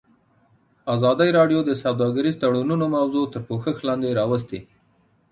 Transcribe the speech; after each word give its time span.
ازادي 0.95 1.29
راډیو 1.37 1.59
د 1.65 1.71
سوداګریز 1.83 2.35
تړونونه 2.43 2.85
موضوع 2.97 3.25
تر 3.33 3.41
پوښښ 3.49 3.77
لاندې 3.87 4.15
راوستې. 4.19 4.59